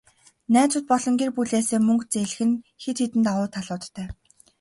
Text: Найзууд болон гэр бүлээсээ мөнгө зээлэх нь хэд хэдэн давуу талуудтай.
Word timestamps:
Найзууд 0.53 0.85
болон 0.91 1.13
гэр 1.21 1.29
бүлээсээ 1.35 1.79
мөнгө 1.85 2.05
зээлэх 2.13 2.39
нь 2.47 2.61
хэд 2.81 2.97
хэдэн 3.01 3.21
давуу 3.25 3.47
талуудтай. 3.53 4.07